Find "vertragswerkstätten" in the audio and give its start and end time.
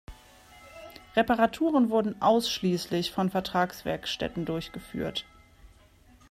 3.29-4.45